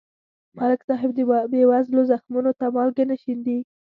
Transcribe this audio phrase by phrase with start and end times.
[0.57, 1.19] ملک صاحب د
[1.51, 3.57] بېوزلو زخمونو ته مالګې نه شیندي.